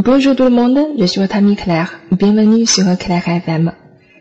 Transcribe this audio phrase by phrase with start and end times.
[0.00, 1.98] Bonjour tout le monde, je suis votre ami Claire.
[2.12, 3.72] Bienvenue sur Claire FM.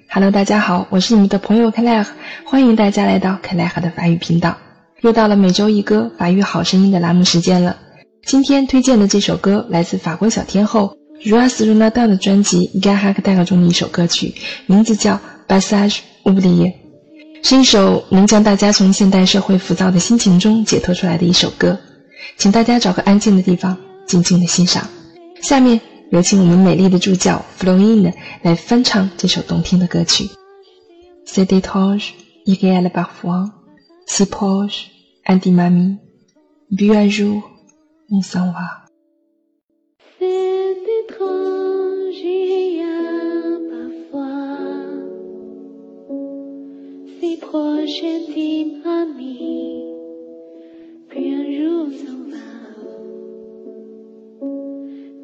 [0.10, 2.08] Hello，大家好，我是你们的朋友 Claire，
[2.46, 4.58] 欢迎大家来到 Claire 的法语频道。
[5.02, 7.78] 又到了每周一歌法语好声音的栏目时间了。
[8.26, 14.34] 今天推荐的这首歌来自法国小天后 Ras r o n a d a 的专辑《Gahak d a g 中的一首歌曲，
[14.66, 15.14] 名字叫
[15.48, 16.74] 《Passage Oublié》，
[17.44, 21.78] 是一首能将大家从现代社会浮躁的心情中解脱出来的一首歌。
[22.36, 24.90] 请大家找个安静的地方，静静的欣赏。
[25.42, 25.80] 下面
[26.12, 30.30] 有请我们美丽的助教 f l o i n 来翻唱这首动听的歌曲。
[31.26, 32.16] C'est étrange,
[32.46, 33.46] irréel parfois,
[34.06, 34.92] si proche,
[35.28, 35.98] un dit mamie,
[36.72, 37.52] bu un jour,
[38.10, 38.86] on s'en va.
[40.18, 42.24] C'est étrange,
[43.70, 44.58] parfois,
[47.20, 48.04] si proche,
[48.86, 49.87] un dit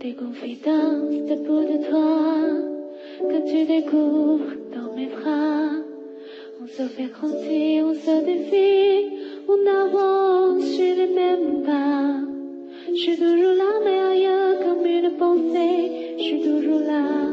[0.04, 2.36] Des confidences de peau de toi
[3.22, 5.70] que tu découvres dans mes bras.
[6.62, 9.16] On se fait grandir, on se défie,
[9.48, 12.20] on avance sur les mêmes pas.
[12.90, 17.30] Je suis toujours là, mais ailleurs comme une pensée, je suis toujours là.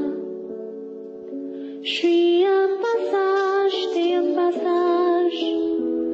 [1.83, 5.45] Je suis un passage, t'es un passage,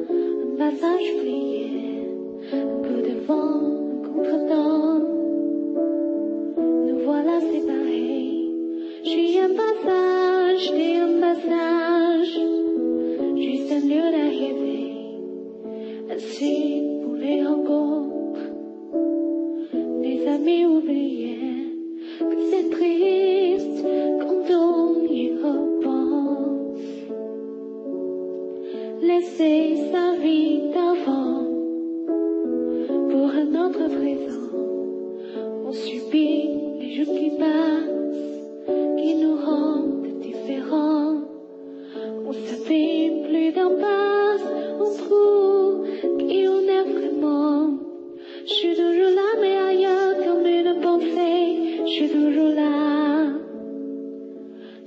[0.09, 2.09] un passage oublié,
[2.51, 3.61] un coup de vent,
[3.93, 5.16] un contre-temps.
[9.07, 12.39] Je suis un passage, t'es un passage,
[13.37, 14.91] juste un lieu d'arrivée.
[16.11, 18.51] Ainsi pour les rencontres,
[20.01, 21.73] les amis oubliés,
[22.19, 23.85] que c'est triste
[24.19, 26.81] quand on y repense.
[29.01, 31.45] Laisser sa vie d'avant
[33.09, 34.51] pour un autre présent.
[35.65, 36.49] On subit
[36.81, 38.06] les jours qui passent,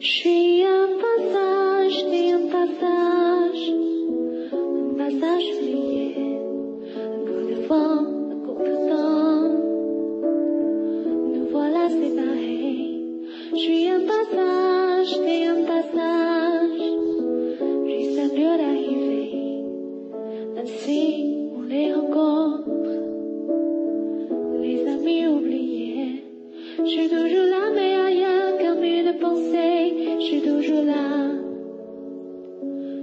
[0.06, 3.72] suis un passage, t'es un passage,
[4.50, 6.14] un passage oublié,
[6.96, 8.00] un coup de vent,
[8.32, 9.48] un contre-temps.
[11.34, 12.96] Nous voilà séparés.
[13.52, 16.82] Je suis un passage, t'es un passage,
[17.86, 19.64] juste un lieu d'arrivée.
[20.62, 21.26] Ainsi
[21.58, 22.70] on les rencontre,
[24.62, 26.24] les amis oubliés.
[26.78, 27.19] Je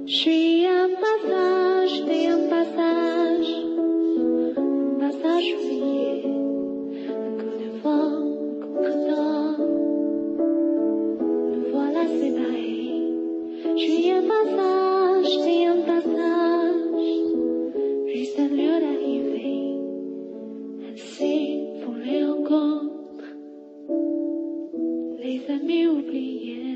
[0.08, 3.52] suis un passage, t'es un passage,
[4.56, 6.22] un passage oublié.
[7.38, 8.24] Coup de vent,
[8.62, 9.58] contre-temps.
[11.52, 13.04] Nous voilà séparés.
[13.76, 17.14] Suis un passage, t'es un passage,
[18.08, 19.76] juste un lieu d'arrivée.
[20.90, 23.36] Ainsi pour les rencontres.
[25.22, 26.67] Les amis oubliés.